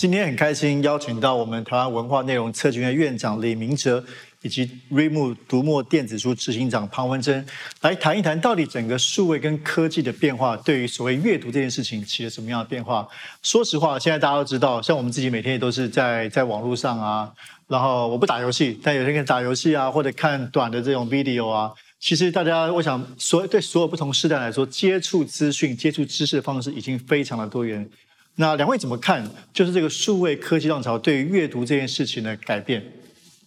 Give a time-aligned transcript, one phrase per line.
[0.00, 4.02] 今天很开心邀请到我们台湾文化内容策群院院长李明哲，
[4.40, 7.44] 以及 Reimu 读墨电子书执行长庞文珍
[7.82, 13.06] 来谈一谈，到底整个数位跟科技的变化，对于所谓阅读这件事情起了什么样的变化？
[13.42, 17.30] 说实话，现在大家都知道，像我们自己每天也都是在在网络上啊，
[17.68, 21.70] 然后我不打游戏，但有些人打游戏啊，或者看短的这种 video 啊。
[21.98, 27.86] 其实大家，我想所对所有不同时代来说，接触资讯、接触知识的方式已经非常的多元。
[28.40, 29.22] 那两位怎么看？
[29.52, 32.82] 就是这个数位科技浪潮对于阅读这件事情的改变，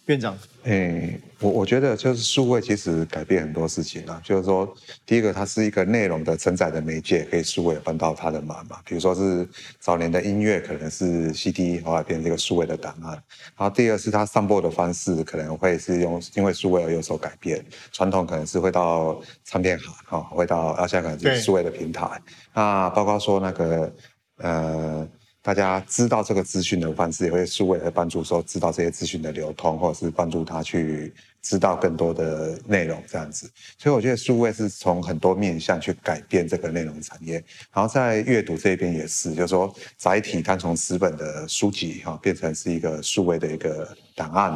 [0.06, 0.38] 院长。
[0.66, 4.22] 诶，我我觉得就是数位其实改变很多事情啊。
[4.24, 4.72] 就是说，
[5.04, 8.78] 第一个它是一个内容的承载的媒介，可以数位搬到它的码嘛。
[8.86, 13.14] 比如说是早年的音乐可能是 CD，后来变成一个数位的档案。
[13.58, 17.66] 然后第二是它上播的方式可能会是用因为数位而有所改变。
[17.92, 22.08] 传统可能是会到唱片行，哈，会到啊现在可能是数位的平台。
[22.54, 23.92] 那包括说那个。
[24.38, 25.08] 呃，
[25.42, 33.50] 大家知道这个资讯的方式，也会是为了帮助说知道这些资讯的流通，或者是帮助他去知道更多的内容这样子。
[33.78, 37.36] 所以我觉得数位是从很多面向去改变这个内容产业。
[37.74, 44.52] 然后在阅读这边也是，就是说载体它从十本的书籍哈变成是一个数位的一个档案，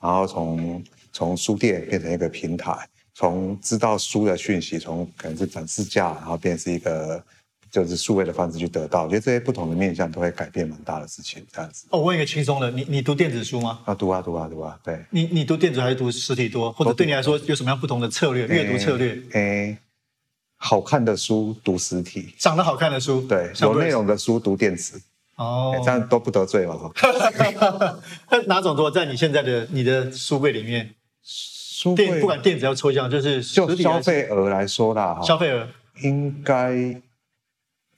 [0.00, 2.76] 然后从从书店变成一个平台，
[3.14, 7.24] 从知道书的讯息，从可能是展示架，然后变成是一个。
[7.72, 11.86] 就是数位的方式去得到，我觉得这些不同的面向都会改变蛮大的事情，这样子。
[11.88, 13.78] 哦，问一个轻松的，你你读电子书吗？
[13.86, 15.02] 啊，读啊，读啊，读啊，对。
[15.08, 16.70] 你你读电子还是读实体多？
[16.70, 18.46] 或者对你来说有什么样不同的策略？
[18.46, 19.18] 阅读策略？
[19.32, 19.78] 诶，
[20.58, 25.00] 好看的书读实体，长得好看的书，对，有内容的书读电子。
[25.36, 26.78] 哦，这样都不得罪嘛？
[28.46, 28.90] 哪种多？
[28.90, 35.66] 在你现在的你的书柜里面，书柜不管电子要抽象，就是就消费额来说啦，消费额
[36.02, 37.00] 应该。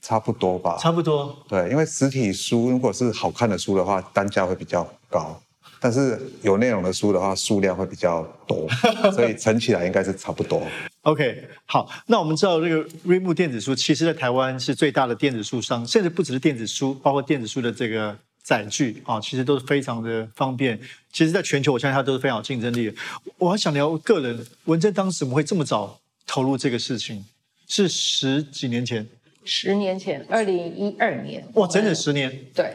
[0.05, 1.35] 差不多吧，差不多。
[1.47, 5.35] 对，因为实体书如果是好看的书的话，单价会比较高；
[5.79, 8.67] 但是有内容的书的话，数量会比较多，
[9.11, 10.61] 所以乘起来应该是差不多。
[11.01, 20.79] OK，好，那我们知道这个瑞木电子书，其实在台湾是最大的电子书商，甚至不只是电子书，包括电子书的这个载具啊，其实都是非常的方便。
[21.11, 22.93] 其实，在全球，我相信它都是非常有竞争力的。
[23.39, 27.25] 我还想聊个人，文珍当时怎么会这么早投入这个事情？
[27.67, 29.07] 是十几年前。
[29.45, 32.73] 十年前，二零一二年，哇，整整十年，对，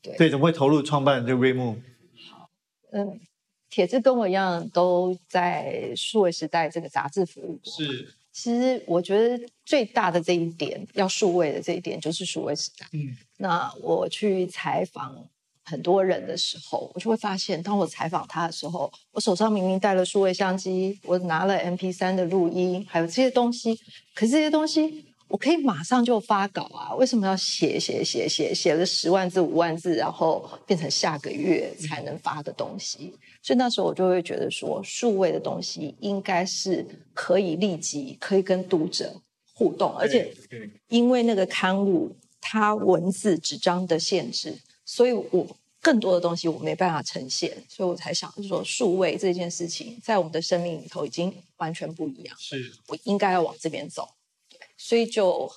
[0.00, 1.76] 对，对，怎么会投入创办这个瑞木？
[2.30, 2.48] 好，
[2.92, 3.20] 嗯，
[3.68, 7.72] 铁子跟我一样，都在数位时代这个杂志服务过。
[7.72, 12.86] 是，其实我觉得最大的这一点，要数位的这一点，就是数位时代。
[12.92, 15.26] 嗯，那我去采访
[15.64, 23.74] 很多人的时候，我就会发现，当我采访他的时候，我手上明明带了数位相机，我拿了 M P 三的录音，还有这些东西，
[24.14, 25.04] 可是这些东西。
[25.28, 26.94] 我可以马上就发稿啊！
[26.94, 33.14] 为什么要写写写写写了十万字五万字，然后变成下个月才能发的东西？
[33.42, 39.14] 所以那时候我就会觉得说，数位的东西应该是可以立即可以跟读者
[39.52, 40.34] 互动，而且
[40.88, 44.56] 因为那个刊物它文字纸张的限制，
[44.86, 45.46] 所以我
[45.82, 54.08] 更多的东西我没办法呈现，所以我才想说，数位这件事情在我们的生命里头已经完全不一样，是我应该要往这边走。
[54.78, 55.50] 所以就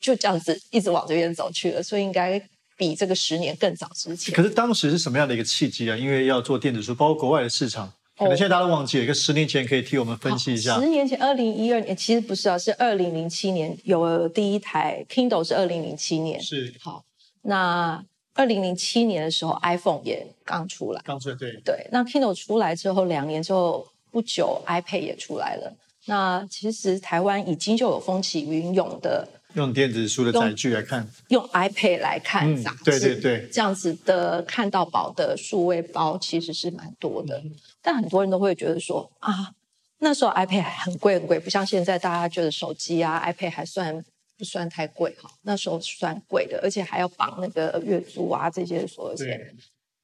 [0.00, 2.40] 就这样子一直往这边走去了，所以应该
[2.78, 4.34] 比这个十年更早之前。
[4.34, 5.96] 可是当时是什么样的一个契机啊？
[5.96, 9.04] 因为要做电子书，包括国外的市场，可能现在大家都忘记了。
[9.04, 10.80] 一个十年前可以替我们分析一下。
[10.80, 16.40] 十年前，二零一二年，其实不是啊，是二零零七年有了第一台 Kindle，是二零零七年。
[16.40, 17.04] 是好，
[17.42, 21.00] 那二零零七年的时候，iPhone 也刚出来。
[21.04, 21.88] 刚出来，对对。
[21.90, 25.74] 那 Kindle 出来之后，两年之后不久，iPad 也出来了。
[26.06, 37.42] 那其实台湾已经就有风起云涌的用电子书的载具来看，用 iPad 来看杂志，对对对，这样子的看到宝的数位包其实是蛮多的。
[37.82, 39.52] 但很多人都会觉得说啊，
[39.98, 44.04] 那时候 iPad 很贵很贵，不像现在大家觉得手机啊 iPad 还算
[44.36, 45.30] 不算太贵哈？
[45.42, 49.56] 那时候算贵的，而且还要绑那个月租啊这些所有钱。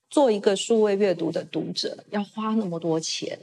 [0.09, 3.39] 做一个数位阅读的读者要花那么多钱。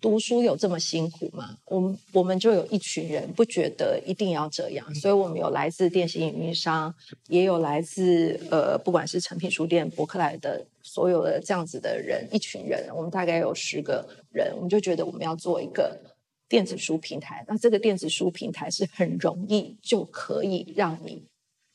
[0.00, 1.56] 读书有这么辛苦吗？
[1.64, 6.94] 我们我们就有一群人不觉得一定要这样，所以我们有来自电信运营商，
[7.28, 15.98] 也有来自呃不管是诚品书店、博客来的所有的这样子的人，一群人，我们大概有十个人，我们就觉得我们要做一个
[16.46, 17.44] 电子书平台。
[17.48, 21.24] 那这个电子书平台是很容易就可以让你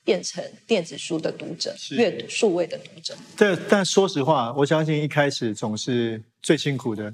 [0.06, 3.16] 变成电子书的读者，阅读数位的读者。
[3.36, 7.14] 但但说实话，我相信一开始总是最辛苦的。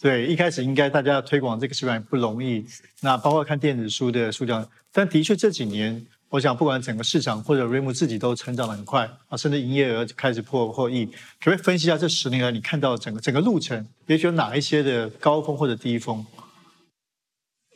[0.00, 2.64] 对，一开始应该大家推广这个习惯不容易。
[3.00, 11.04] 那包括看电子书的数量，但的确这几年我想不管整个市场或者瑞姆自己都成长的很快啊，甚至营业额开始破破亿。
[11.04, 11.12] 可
[11.46, 16.24] 不可以分析一下这十年来你看到整个整个路程，也许有哪一些的高峰或者低峰？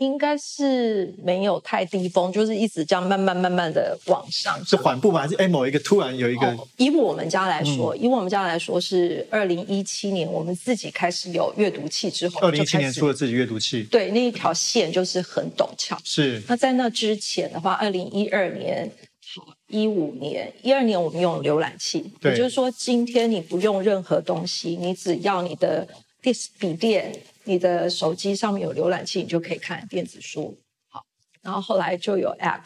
[0.02, 4.62] 应该是没有太低峰，就是一直这样慢慢慢慢的往上。
[4.64, 5.20] 是缓步吗？
[5.20, 6.58] 还是哎某一个突然有一个？
[6.76, 13.84] 以我们家来说，以我们家来说是二零一七年我们自己开始有阅读器之后，二零一七年出了自己阅读器。
[13.84, 15.96] 对，那一条线就是很陡峭。
[16.04, 16.42] 是。
[16.48, 18.90] 那在那之前的话，二零一二年、
[19.68, 25.86] 一五年、一二年我们用浏览器，也就是说今天你不用任何东西，你只要你的
[26.20, 27.12] 电笔电。
[27.44, 30.56] 你的手机上面有浏览器，你就可以看电子书。
[30.88, 31.04] 好，
[31.40, 32.60] 然后后来就有 App，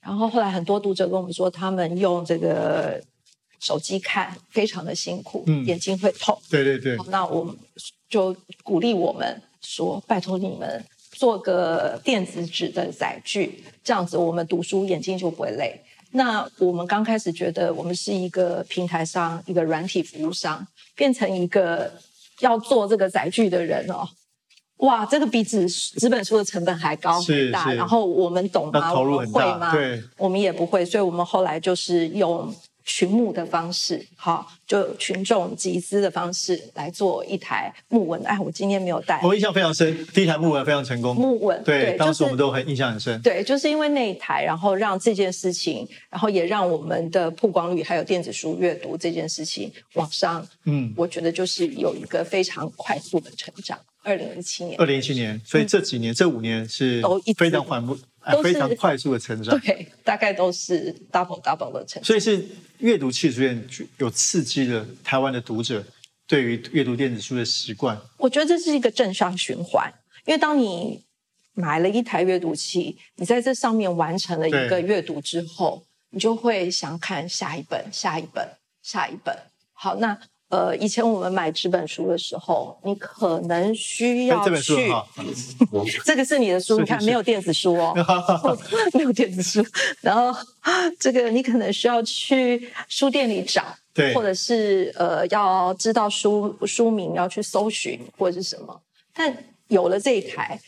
[0.00, 3.00] 然后后来很多读者跟我们说，他们用这个
[3.60, 6.36] 手机看非常的辛苦，眼睛会痛。
[6.50, 6.96] 对对对。
[7.06, 7.56] 那我们
[8.08, 8.34] 就
[8.64, 15.80] 鼓励我们说，拜托你们做个电子纸的载具，这样子我们读书眼睛就不会累。
[16.10, 20.66] 那我们刚开始觉得，我们是一个平台上一个软体服务商，
[20.96, 21.92] 变成一个。
[22.40, 24.08] 要做这个载具的人哦，
[24.78, 27.72] 哇，这个比纸纸本书的成本还高很大。
[27.72, 28.92] 然后我们懂吗？
[28.92, 29.72] 我们会吗？
[29.72, 32.52] 对，我们也不会，所以我们后来就是用。
[32.84, 38.22] 群募的方式，好，就群众集资的方式来做一台木纹。
[38.24, 41.14] 哎，我今天没有带，我印象非常深，第一台木纹非常成功。
[41.14, 43.20] 木纹，对，当时我们都很印象很深。
[43.22, 50.46] 对，就是因为那一台，然后让这件事情，然后也让我们的曝光率还有电子书阅读这件事情往上。
[50.64, 53.78] 嗯，我觉得就是有一个非常快速的成长。
[54.02, 57.98] 二零一七年，二零一七年，所以这几年这五年是都非常缓步。
[58.42, 62.04] 非常快速的成长，对，大概都是 double double 的成长。
[62.04, 62.46] 所以是
[62.78, 63.66] 阅读器出现，
[63.98, 65.84] 有刺激了台湾的读者
[66.26, 68.00] 对于阅读电子书的习惯。
[68.16, 69.92] 我觉得这是一个正向循环，
[70.26, 71.02] 因为当你
[71.54, 78.48] 买了一台阅读器，你在这上面完成了一个阅读之后，你就会想看下一本、下一本、
[78.82, 79.36] 下一本。
[79.72, 80.18] 好，那。
[80.50, 84.92] 呃，以前我们买纸本书的时候，你可能需要去，
[86.04, 87.94] 这个是你的书，你看没有电子书哦，
[88.92, 89.64] 没有电子书。
[90.00, 90.36] 然后
[90.98, 93.64] 这个你可能需要去书店里找，
[93.94, 98.82] 对，或者是呃要知道书书名要去搜寻或者是什么。
[99.14, 99.32] 但
[99.68, 100.60] 有了这一台，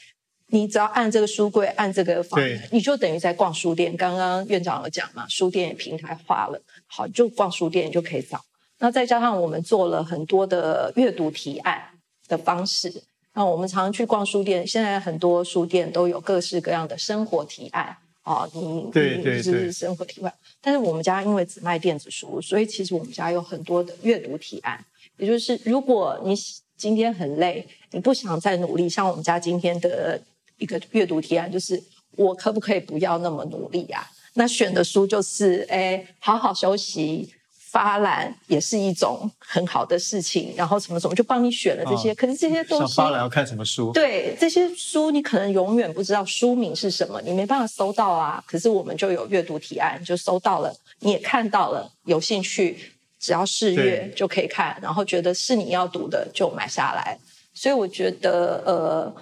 [0.46, 2.40] 你只要按这个书柜，按这个房，
[2.70, 3.96] 你就等于在逛书店。
[3.96, 8.40] 刚刚院长有讲嘛，书店也平台化了，好，就逛书店你就可以找。
[8.82, 11.80] 那再加上我们做了很多的阅读提案
[12.26, 12.92] 的方式，
[13.32, 20.34] 那我们常常去逛书店，现在很多书店都有各式各样的生活提案啊，你对你是生活提案。
[20.60, 24.84] 但是我们家因为只卖电子书，所以其实我们家有很多的阅读提案。
[25.16, 26.34] 也就是如果你
[26.76, 30.20] 今天很累，你不想再努力，像我们家今天的
[30.58, 31.80] 一个阅读提案，就是
[32.16, 34.04] 我可不可以不要那么努力呀？
[34.34, 37.32] 那选的书就是，哎，好好休息。
[37.72, 43.90] 发懒也是一种很好的事情，然后什么什么就帮你选了这些，可是这些东西发懒要看什么书？
[43.92, 48.44] 对，这些书你可能永远不知道书名是什么，你没办法搜到啊。
[48.46, 52.76] 可是我们就有阅读提案，就搜到了，你也看到了，有兴趣
[53.18, 57.18] 只要试阅就可以看，然后觉得是你要读的就买下来。
[57.54, 59.14] 所以我觉得，呃，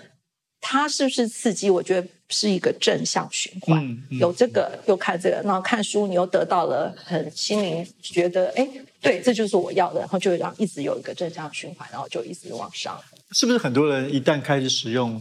[0.60, 1.70] 它是不是刺激？
[1.70, 2.08] 我觉得。
[2.30, 8.66] 是一个正向循环，有这个又看这个，然后看书你又得到了很心灵觉得，哎，
[9.00, 12.98] 对，这就是我要的，然后就让一直有一个正向循环，然后就一直往上。
[13.32, 15.20] 是不是很多人一旦开始使用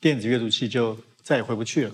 [0.00, 1.90] 电子阅读器，就再也回不去了？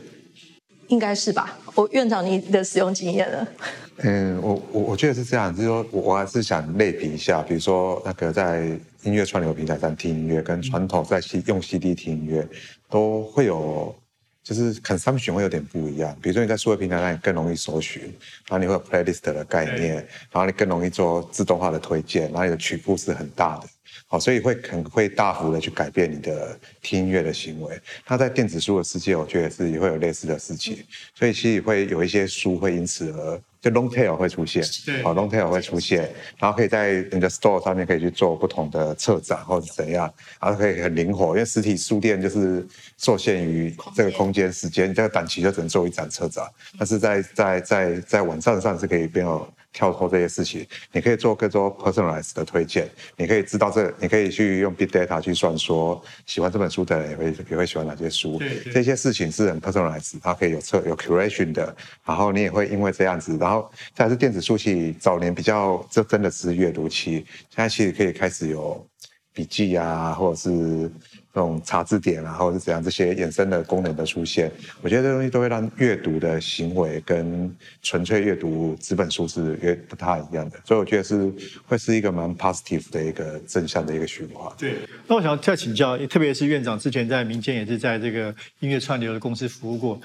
[0.88, 1.59] 应该是吧？
[1.75, 3.49] 我院长，你的使用经验呢？
[4.02, 12.47] 嗯，我我我觉得是这样，就是说我我还是想类比一下，比如说那个在音乐串流平台上听音乐，跟传统在 C 用 CD 听音乐
[12.90, 13.95] 都会有。
[14.42, 19.97] 就是 consumption 会有点不一样，比如说你在数位平台上，你更容易搜寻，然后你会有 playlist 的概念，
[20.30, 23.68] 然后你更容易做自动化的推荐，然后你的曲库是很大的，
[24.06, 27.78] 好，所以会很会大幅的去改变你的听音乐的行为。
[28.09, 30.78] 那在电子书的世界，我觉得是也会有类似的事情，
[31.14, 33.40] 所以其实会有一些书会因此而。
[33.61, 34.62] 就 long tail 会出现，
[35.02, 46.45] 好，long tail 会出现，然后可以在你的 store 上面可以去做不同的策展或者怎样，然后可以很灵活，因为实体书店就是受限于这个空间时间，这个短期就只能做一展策展，
[46.79, 49.47] 但是在在在在网站上是可以变有。
[49.73, 58.41] 跳脱这些事情，你可以做更多 personalized 的推荐，你可以知道这，你可以去用 big data 去算说喜欢这本书的人也会也会喜欢哪些书，
[58.73, 61.75] 这些事情是很 personalized，它可以有测有 curation 的，
[62.05, 68.85] 然后你也会因为这样子，然后再是电子书器，早年比较这真的是阅读期，现在其实可以开始有
[69.33, 70.91] 笔记啊，或者是
[71.32, 74.50] 这种查字典啊，或者是怎样这些衍生的功能的出现，
[74.82, 81.32] 我觉得这东西都会让阅读的行为跟纯粹阅读纸本书是越不太一样的，所以我觉得是
[81.66, 84.52] 会是一个蛮 positive 的一个正向的一个循环。
[84.58, 84.75] 对，
[85.06, 90.00] 那我想再请教，特别是院长之前在民间也是在这个音乐串流的公司服务过，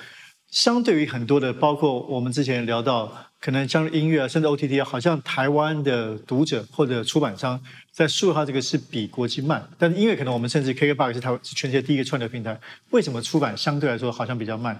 [0.51, 3.11] 相对于很多的，包括我们之前聊到。
[3.41, 7.61] 可能像音乐啊，甚至 OTT 好像台湾的读者或者出版商
[7.95, 12.59] 在数字化这个是比国际慢，但是音乐可能我们甚至 KKBOX 是台湾是全世界第一个串流平台，
[12.89, 14.77] 为什么出版相对来说好像比较慢？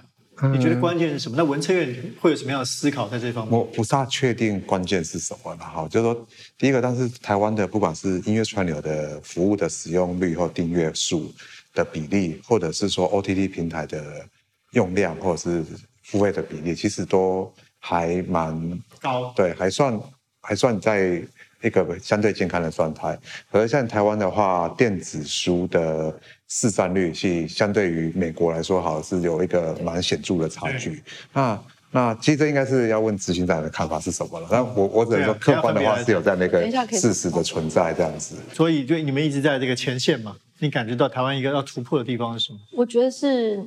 [0.52, 1.34] 你觉得关键是什么？
[1.34, 3.58] 那文策院会有什么样的思考在这方面？
[3.58, 6.26] 我不大确定关键是什么了哈，就是说
[6.58, 11.32] 第一个，但是台湾的不管是音乐串流的服务的使用率或订阅数
[11.72, 14.26] 的比例，或者是说 OTT 平台的
[14.72, 15.64] 用量或者是
[16.02, 17.50] 付费的比例，其实都。
[17.78, 20.00] 还蛮高，对，还算
[20.40, 21.22] 还算在
[21.62, 23.18] 一个相对健康的状态。
[23.50, 26.14] 可是像台湾的话，电子书的
[26.48, 31.02] 市占率是相对于美国来说，好是有一个蛮显著的差距。
[31.32, 34.48] 那那其实这应该是要问执行长的看法是什么了。
[34.50, 38.36] 那我我只能说，客观的话是有这样的一个事实的存在这样子。
[38.52, 42.58] 所以，就你们一直在这个前线嘛，你感觉到台湾一个要突破的地方是什么？
[42.72, 43.64] 我觉得是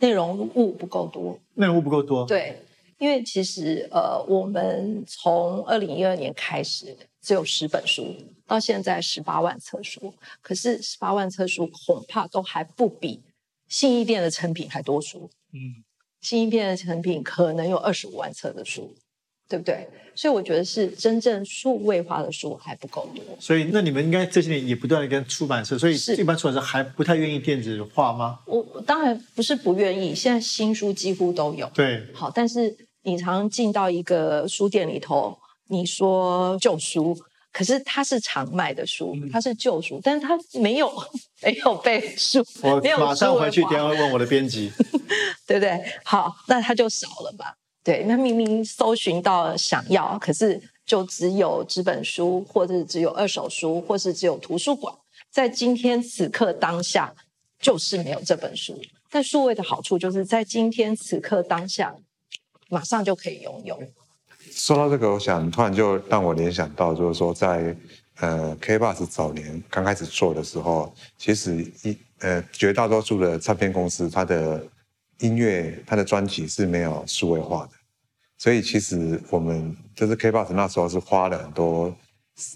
[0.00, 2.60] 内容物不够多，内容物不够多，对。
[2.98, 8.12] 因为其实，呃，我们从二零一二年开始只有十本书，
[8.44, 10.12] 到现在十八万册书，
[10.42, 13.22] 可是十八万册书恐怕都还不比
[13.68, 15.30] 信义店的成品还多书。
[15.52, 15.84] 嗯，
[16.20, 18.92] 信义店的成品可能有二十五万册的书，
[19.48, 19.86] 对不对？
[20.16, 23.22] 所以我觉得是真正数位化的书还不够多。
[23.38, 28.40] 所以，那你们应该这些年也不断的跟出版社，所以一般出版社还不太愿意电子化吗？
[28.46, 31.70] 我当然不是不愿意，现在新书几乎都有。
[31.72, 32.76] 对，好，但是。
[33.08, 35.36] 你常进到一个书店里头，
[35.68, 37.16] 你说旧书，
[37.50, 40.92] 可是它是常卖的书，它是旧书，但是它没有
[41.42, 44.70] 没有被书， 我马上回去电话问我的编辑，
[45.48, 45.82] 对不对？
[46.04, 47.54] 好，那它就少了吧？
[47.82, 54.94] 对，那明明搜寻到想要，可是就只有纸本书，或者只有二手书，或是只有图书馆，
[55.30, 57.14] 在今天此刻当下
[57.58, 58.78] 就是没有这本书。
[59.10, 61.94] 但数位的好处就是在今天此刻当下。
[62.68, 63.78] 马上就可以拥有。
[64.50, 67.76] 说到这个，我想突然就让我联想到，就是说在
[68.20, 74.64] 呃 K Bus 早年刚开始做的时候，其实一呃绝大多数的唱片公司，它的
[75.20, 77.72] 音乐、它的专辑是没有数位化的，
[78.38, 81.94] 所以其实我们就是 K Bus 那时候是花了很多，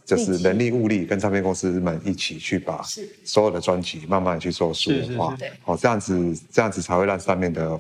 [0.07, 2.83] 就是人力物力跟唱片公司们一起去把
[3.25, 7.79] 所有的专辑慢慢去做数位化，哦这样子这样子才会让上面的。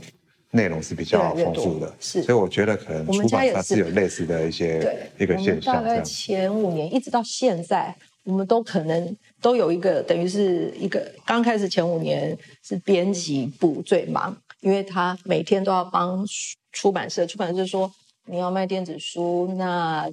[0.52, 5.74] 内容是比较丰富的，是，所以我觉得可能出版它是有类似的一些一个现象。
[5.76, 7.94] 大概前五年一直到现在，
[8.24, 16.22] 我们都可能都有一个等于是一个刚开始前五年是编辑部最忙，因为他每天都要帮
[16.70, 17.90] 出版社，出版社说
[18.26, 20.10] 你要卖电子书，那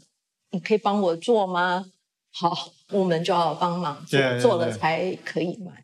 [0.51, 1.85] 你可以帮我做吗？
[2.31, 5.83] 好，我们就要帮忙做，做了才可以卖。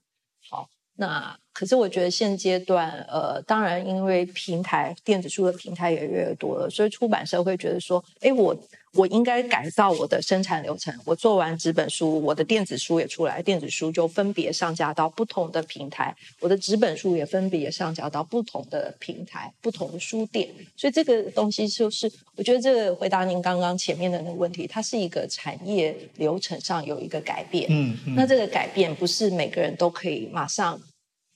[0.96, 1.36] 那。
[1.58, 8.54] 可是我觉得现阶段，呃，当然因为平台电子书的平台也越来越多了，所以出版社会觉得说，哎，我
[8.96, 10.94] 我应该改造我的生产流程。
[11.06, 20.50] 我做完纸本书，我的电子书也出来，电子书就分别上架到不同的平台，我的纸本书也分别上架到不同的平台、不同的书店。
[20.75, 27.68] 所以这个东西就是，我觉得这个回答您刚刚前面的那个问题，它是一个产业流程上有一个改变。
[27.70, 30.82] 嗯，那这个改变不是每个人都可以马上。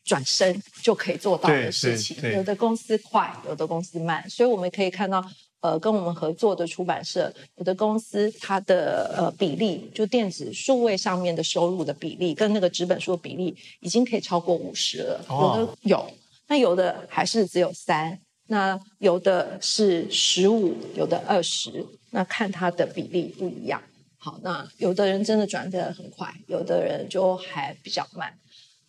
[0.06, 5.24] 转身就可以做到的事情，有的公司快，有的公司慢，所以我们可以看到，
[5.62, 15.26] 呃，跟我们合作的出版社，有的公司它的呃比例，就电子数位上面的收入的比例，跟那个纸本书的比例，已经可以超过五十了。
[15.30, 16.12] 有的有，
[16.48, 23.82] 那有的还是只有三，那有的是十五，有的二十，那看它的比例不一样。
[24.18, 28.34] 好，那有的人真的转的很快，有的人就还比较慢，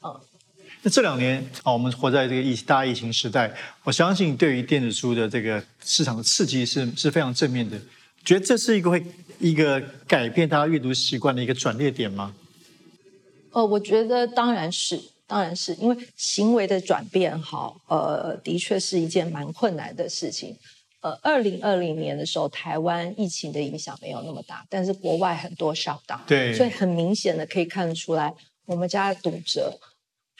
[0.05, 0.21] 嗯。
[0.83, 7.79] 那这两年啊，我们活在这个疫大疫情时代，我相信对于电子书的这个市场的刺激是是非常正面的。
[8.25, 9.05] 觉得这是一个会
[9.39, 12.35] 一个改变大家阅读习惯的一个转捩点吗？
[13.53, 20.57] 呃，我觉得当然是，当然是因为行为的转变，好，呃，的确是一件蛮困难的事情。
[21.03, 28.33] 呃，二零二零年的时候，台湾疫情的影响没有那么大，但是国外很多小档，对，所以很明显的可以看得出来，
[28.65, 29.79] 我们家的读者。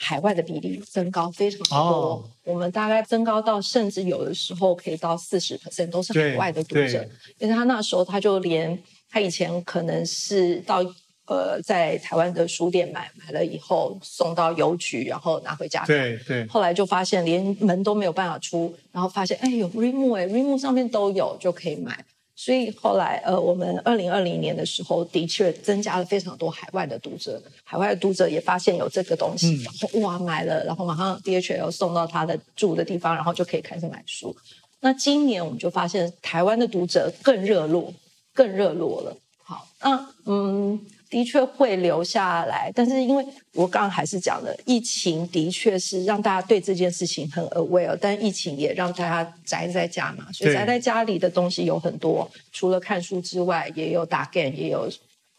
[0.03, 8.81] 海外的比例增高非常多，我们大概增高到甚至有的时候可以到四十 percent 都是海外的读者，因为他那时候他就连
[9.11, 10.83] 他以前可能是到
[11.27, 15.85] 呃在台湾的书店买，买了以后送到邮局，然后拿回家。
[15.85, 16.47] 对对。
[16.47, 22.03] 后来就发现连门都没有办法出，然后发现哎有 Reimu 哎，Reimu 上面都有就可以买。
[22.43, 34.35] 所以后来，呃，我们二零二零年的时候，的确增加了非常多海外的读者，海外的读者也发现有这个东西，然后哇买了，然后马上 DHL 送到他的住的地方，然后就可以开始买书。
[34.79, 37.93] 那今年我们就发现，台湾的读者更热络，
[38.33, 39.15] 更热络了。
[39.43, 40.79] 好，那嗯。
[41.11, 54.89] 的确会留下来，但是因为我刚刚还是讲了，疫情的确是让大家对这件事情很 aware，但疫情也让大家宅在家嘛，所以宅在家里的东西有很多，除了看书之外，也有打 game，也有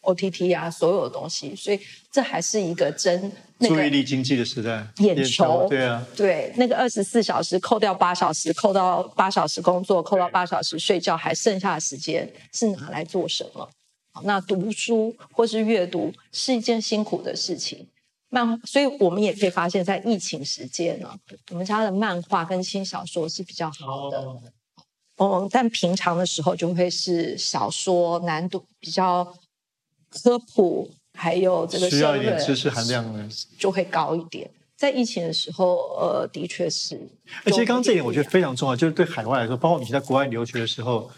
[0.03, 1.79] OTT 啊，所有的东西，所以
[2.11, 13.67] 这还是一个真注意力经济的时代，眼球，对啊，对，那个二十四小时扣掉八小时，扣到八小时工作，扣到八小时睡觉，还剩下的时间是拿来做什么？
[14.21, 17.87] 那读书或是阅读是一件辛苦的事情，
[18.29, 21.09] 漫，所以我们也可以发现，在疫情时间呢，
[21.49, 24.23] 我们家的漫画跟轻小说是比较好的。
[25.17, 29.25] 哦，但平常的时候就会是小说难度比较
[30.09, 33.27] 科普，还有这个需要一点知识含量呢
[33.57, 34.49] 就会高一点。
[34.75, 36.99] 在疫情的时候，呃，的确是。
[37.45, 41.09] 而且刚刚这一点我觉得非常重要，就是对海外来说，包括你在国外留学的时候。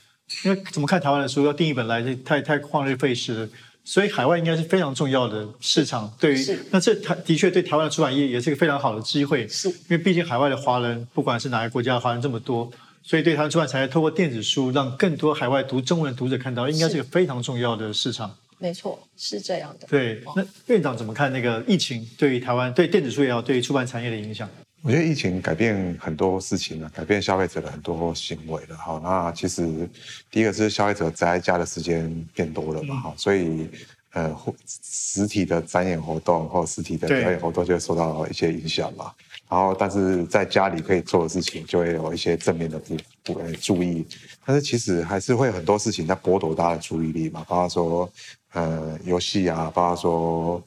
[0.43, 3.49] 因为怎么看台湾的书要订一本来，这太太旷日费时了。
[3.87, 6.11] 所以海外应该是非常重要的市场。
[6.19, 9.47] 对于那这台的确对台湾的出版业也是一个非常好的机会。
[9.47, 12.67] 是，因为毕竟海外的华人，不管是哪个国家的华人这么多，
[13.03, 18.35] 所以对台湾出版产业透过电子书，让更多海外读中文的读者看到，应该是一个非常重要的市场。
[18.57, 19.85] 没错，是这样的。
[19.87, 24.49] 对，那院长怎么看那个疫情对于台湾对电子书也好，对于出版产业的影响？
[24.85, 28.77] 我觉得疫情改变很多事情了，改变消费者的很多行为了。
[28.77, 29.89] 好，那其实
[30.29, 33.67] 第一个是消费者宅在家的时间变多了嘛，哈，所以
[34.11, 34.31] 呃，
[34.67, 39.11] 实体的展演活动或实体的表演活动就会受到一些影响嘛。
[39.49, 44.05] 然后，但是在家里可以做的事情就会有一些正面的不不注意，
[44.45, 48.11] 但是其实还是会很多事情在剥夺大家的注意力嘛，包括说
[48.53, 50.63] 呃游戏啊，包括说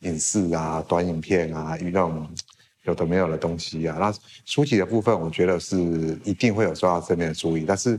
[0.00, 2.28] 影视啊、短影片啊、娱乐。
[2.84, 4.12] 有的没有的东西啊，那
[4.44, 5.76] 书籍的部分，我觉得是
[6.24, 7.64] 一定会有受到正面的注意。
[7.66, 7.98] 但是，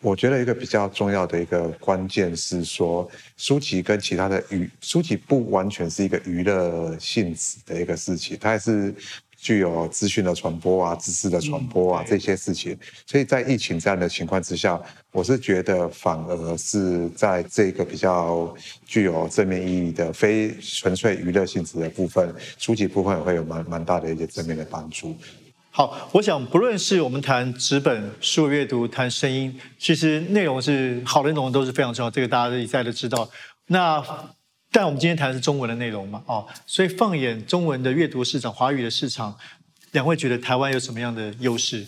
[0.00, 8.94] 我觉得一个比较重要的一个关键是说，书籍跟其他的娱书籍不完全是一个娱乐性质的一个事情，它也是。
[9.36, 14.80] 具有资讯的传播啊，知识的传播啊，这些事情，所以在疫情这样的情况之下，
[15.12, 18.52] 我是觉得反而是在这个比较
[18.84, 25.14] 具有正面意义的非纯粹娱乐性质的部分，书籍部分也会有蛮蛮大的一些正面的帮助。
[25.70, 33.28] 好，我想不论是我们谈纸本书阅读，谈声音，其实内容是好的内容都是非常重要，这个大家一再的知道。
[33.66, 34.02] 那
[34.72, 39.38] 但我们今天谈的是中文的内容嘛，哦，所以放眼中文的阅读市场、华语的市场，
[39.92, 41.86] 两位觉得台湾有什么样的优势？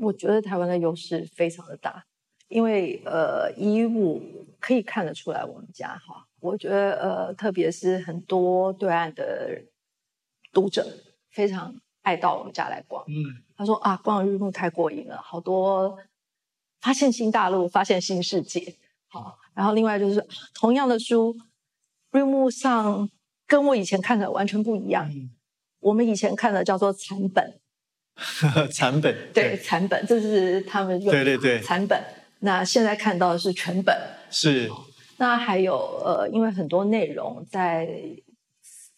[0.00, 2.04] 我觉得台湾的优势非常的大，
[2.46, 9.62] 因为呃，衣物可以看得出来我们家哈，我觉得呃，特别是很多对岸的
[10.52, 10.86] 读者
[11.32, 15.98] 非常爱到我们家来逛，嗯，他说啊，逛日暮太过瘾了，好多
[16.80, 18.76] 发现新大陆，发现新世界，
[19.08, 20.24] 好，然后另外就是
[20.54, 21.34] 同样的书。
[22.14, 23.10] 绿幕上
[23.46, 25.10] 跟我以前看的完全不一样。
[25.80, 27.60] 我们以前看的叫做残本，
[28.72, 32.02] 残本对残本，这是他们用对对对残本。
[32.38, 33.94] 那现在看到的是全本，
[34.30, 34.70] 是。
[35.16, 35.74] 那还有
[36.04, 37.88] 呃，因为很多内容在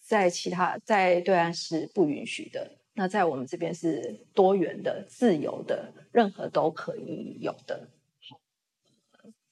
[0.01, 7.89] 在其他在对岸是不允许的，那在我们这边是多元的、自由的，任何都可以有的。
[8.29, 8.39] 好，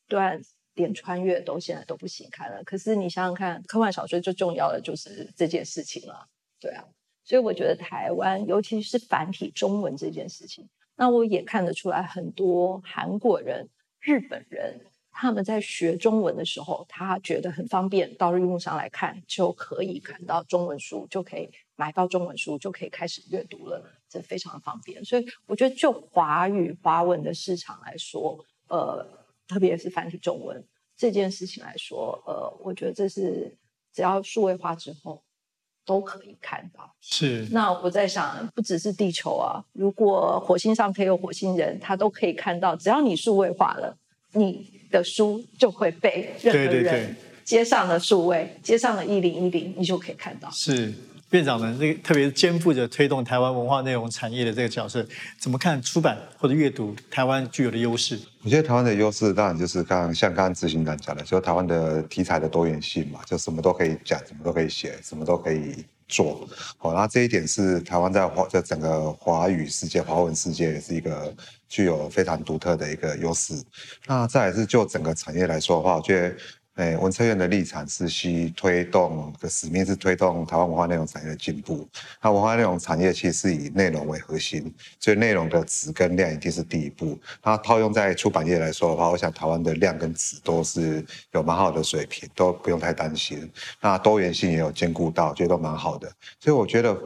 [0.07, 0.43] 对岸。
[0.75, 6.27] 连穿越都现在都不行看了，可是你想想看，科幻小说最重要的就是这件事情了，
[6.59, 6.85] 对啊，
[7.23, 13.69] 所以我觉得台湾，尤其是繁体中文这件事情，那我也看得出来，很多韩国人、
[14.01, 14.81] 日本人
[15.13, 25.05] 他们在学中文的时候，他觉得很方便，到日用上来看就可以看到中文书，就可以买到中文书，就可以开始阅读了，这非常方便。
[25.05, 29.23] 所以我觉得，就华语华文的市场来说，呃。
[29.47, 30.65] 特别是繁体中文
[30.97, 33.57] 这件事情来说，呃，我觉得这是
[33.93, 35.23] 只要数位化之后
[35.85, 36.95] 都可以看到。
[37.01, 37.47] 是。
[37.51, 42.75] 那我在想，不只是地球啊，如果火星上可以有火星人，他都可以看到。
[42.75, 43.97] 只要你数位化了，
[44.33, 50.51] 你的书就会被任何人接上了数位，接上了一零一零，你就可以看到。
[50.51, 50.93] 是。
[51.35, 55.05] 院长呢，这个特别是肩负着推动台湾文化内容产业的这个角色，
[55.41, 58.17] 怎么看出版或者阅读台湾具有的优势？
[58.45, 66.49] 我觉得台湾的优势当然就是刚像刚刚执行长讲的，就台湾的题材的多元性嘛，就什么都可以讲，什么都可以写，什么都可以做。
[66.79, 71.35] 好，那这一点是台湾在华在整个华语世界、华文世界也是一个
[71.69, 73.61] 具有非常独特的一个优势。
[74.07, 76.37] 那再来是就整个产业来说的话，我觉得。
[76.77, 81.89] 诶，文策院的立场是需推动的使命是推动台湾文化内容产业的进步。
[82.21, 87.17] 那文化内容产业其实是以内容为核心，所以内容的质跟量一定是第一步。
[87.45, 93.49] 那套用在出版业来说的话，我想台湾的量跟质都是有蛮好的水平，都不用太担心。
[93.81, 96.11] 那多元性也有兼顾到，觉得都蛮好的。
[96.41, 96.99] 所以我觉得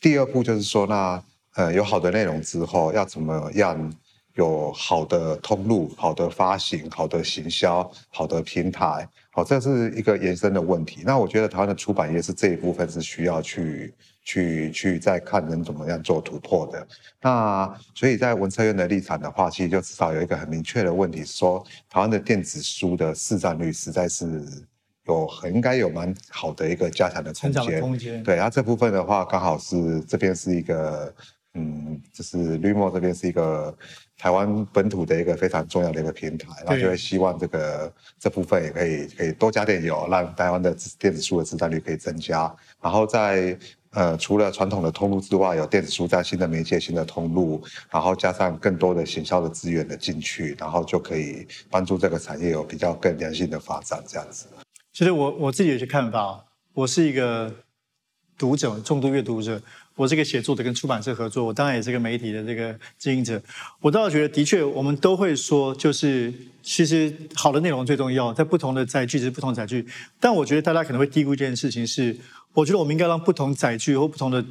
[0.00, 1.20] 第二步就是说，那
[1.56, 3.92] 呃有好的内容之后，要怎么样？
[4.36, 11.02] 有好的通路、好的发行、好的行销、好的平台，好，这是一个延伸的问题。
[11.06, 16.86] 那我觉得台湾的出版业是这一部分是需要去、去、去再看能怎么样做突破的。
[17.22, 24.44] 那所以在文策院的立场的话，其实就至少有一个很明确的问题，说台湾的电子书的市占率实在是
[25.06, 27.80] 有很应该有蛮好的一个加强的空间。
[27.80, 28.22] 空间。
[28.22, 31.14] 对，那这部分的话，刚好是这边是一个，
[31.54, 33.74] 嗯，就是绿墨这边是一个。
[34.18, 42.52] 台湾本土的一个非常重要的一个平台，然后就会希望这个这部分也可以可以多加点油，让台湾的电子书的市占率可以增加。
[42.80, 43.56] 然后在
[43.90, 54.02] 呃除了传统的通路之外，有电子书在新的媒介、新的通路，然后加上更多的行销的资源的进去，然后就可以帮助这个产业有比较更良性的发展。
[54.06, 54.46] 这样子。
[54.94, 57.54] 其实我我自己有些看法，我是一个
[58.38, 59.60] 读者，重度阅读者。
[59.96, 63.42] 我这个写作的跟出版社合作，我当然也是个媒体的这个经营者。
[63.80, 66.32] 我倒觉得，的确，我们都会说，就是
[66.62, 69.86] 其实好的内容最重要，在不同的载具是不同载具。
[70.20, 72.14] 但我觉得大家可能会低估一件事情是，
[72.52, 74.44] 我觉得我们应该让不同载具或不同的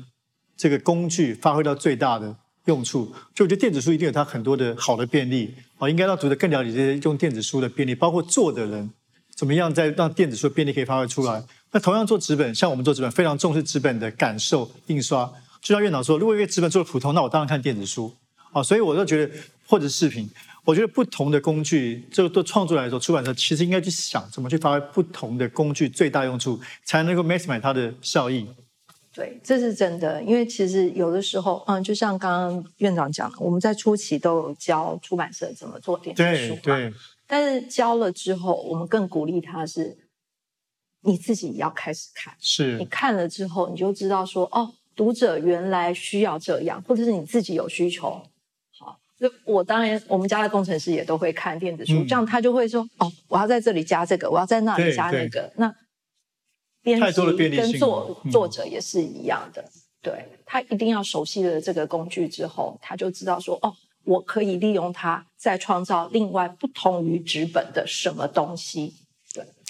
[0.57, 3.13] 这个工具发挥到最大的用处。
[3.35, 8.89] 就我觉得电子书一定有它很多的好的便利啊，应该让读者更了解这些用电子书的便利，包括做的人
[9.35, 11.43] 怎么样在让电子书的便利可以发挥出来。
[11.75, 15.29] 那同样做纸本，像我们做纸本，非常重视纸本的感受、印刷。
[15.61, 18.15] 就像院长说，如果一个纸本做的普通，那我当然看电子书
[18.53, 18.63] 啊。
[18.63, 19.33] 所以我就觉得，
[19.67, 20.25] 或者视频，
[20.63, 28.47] 我觉得不同的工具，这个都创作来说，出版社其实应该去想怎么去发挥不同的工具最大用处，才能够 maximize 它的效益。
[29.13, 30.23] 对，这是真的。
[30.23, 36.93] 因为其实有的时候，嗯，就像刚刚院长讲的，我们在初期都有教出版社怎么做电子书对。
[37.27, 39.97] 但是教了之后，我们更鼓励他是。
[41.05, 48.21] 你自己要开始看，是你看了之后，你就知道说，哦，读者原来需要这样，或者是你自己有需求。
[48.79, 55.53] 好，就我当然，我们家的工程师也都会看电子书，这样他就会说，哦，我要在这里加这个，我要在那里加那个。
[55.57, 55.73] 那
[56.81, 57.21] 编辑
[57.55, 59.63] 跟作作者也是一样的，
[60.01, 63.73] 对他一定要熟悉了这个工具之后，他就知道说，哦，
[64.05, 68.93] 我可以利用它再创造另外不同于纸本的什么东西。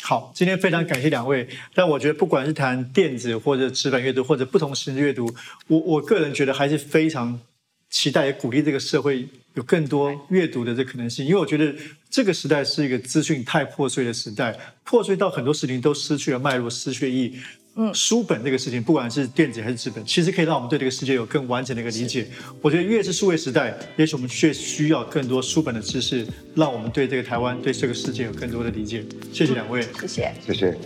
[0.07, 1.47] 好，今天非常感谢两位。
[1.73, 5.33] 但我觉得，不管是谈电子或者纸板阅读，或者不同形式阅读，
[5.65, 7.41] 我我个人觉得还是非常
[7.89, 11.25] 期待也鼓励这个社会有更多阅读的这可能性。
[11.25, 11.73] 因为我觉得
[12.07, 17.39] 这个时代是一个资讯太破碎的时代，破碎到很多事情都失去了脉络，失去意义。
[17.77, 22.25] 嗯，书本这个事情，不管是电子还是纸本，其实可以让我们对这个世界有更完整的一个理解。
[22.61, 29.03] 我觉得越是数位时代，也许我们越需要更多书本的知识，让我们对这个台湾、对这个世界有更多的理解。
[29.33, 30.77] 谢谢两位，谢谢，谢谢。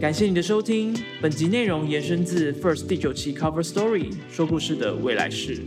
[0.00, 5.58] 感谢你的收听，本集内容延伸自 First 第九期 Cover Story 说故事的未来式，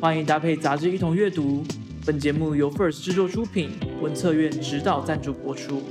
[0.00, 1.62] 欢迎搭配杂志一同阅读。
[2.06, 5.82] 本节目由 First 制作出品，文策院指导赞助播出。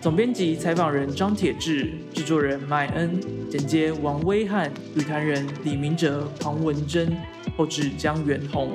[0.00, 7.14] 总编辑、采访人张铁志，制作人麦恩，剪接王威汉，语坛人李明哲、庞文珍，
[7.54, 8.70] 后制江元宏。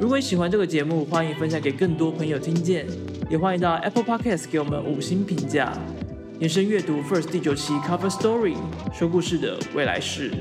[0.00, 2.84] 如果你喜欢这个节目，欢迎分享给更多朋友听见，
[3.30, 5.72] 也欢迎到 Apple Podcast 给我们五星评价。
[6.40, 8.56] 延伸阅读 First 第九期 Cover Story，
[8.92, 10.32] 说故事的未来式。